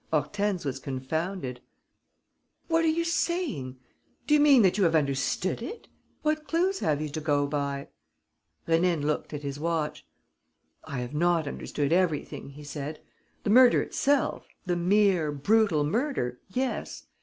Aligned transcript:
Hortense 0.11 0.65
was 0.65 0.79
confounded: 0.79 1.61
"What 2.67 2.83
are 2.83 2.87
you 2.89 3.03
saying? 3.03 3.77
Do 4.25 4.33
you 4.33 4.39
mean 4.39 4.63
that 4.63 4.75
you 4.79 4.83
have 4.85 4.95
understood 4.95 5.61
it? 5.61 5.87
What 6.23 6.47
clues 6.47 6.79
have 6.79 6.99
you 7.03 7.09
to 7.09 7.21
go 7.21 7.45
by?" 7.45 7.87
Rénine 8.67 9.03
looked 9.03 9.31
at 9.31 9.43
his 9.43 9.59
watch: 9.59 10.03
"I 10.85 11.01
have 11.01 11.13
not 11.13 11.47
understood 11.47 11.93
everything," 11.93 12.49
he 12.49 12.63
said. 12.63 12.99
"The 13.43 13.51
murder 13.51 13.79
itself, 13.83 14.47
the 14.65 14.75
mere 14.75 15.31
brutal 15.31 15.83
murder, 15.83 16.39
yes. 16.49 17.05